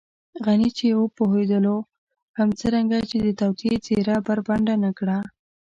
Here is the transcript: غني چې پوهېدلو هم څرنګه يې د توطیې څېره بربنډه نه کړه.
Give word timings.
غني 0.45 0.69
چې 0.77 0.87
پوهېدلو 1.17 1.75
هم 2.37 2.49
څرنګه 2.59 2.97
يې 3.11 3.19
د 3.27 3.29
توطیې 3.41 3.73
څېره 3.85 4.15
بربنډه 4.25 4.75
نه 4.83 4.91
کړه. 4.97 5.17